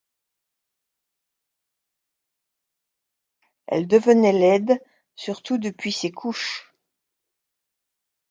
[3.67, 4.81] elle devenait laide,
[5.13, 6.73] surtout depuis ses couches.